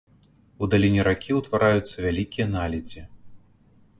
[0.63, 3.01] У даліне ракі ўтвараюцца вялікія наледзі.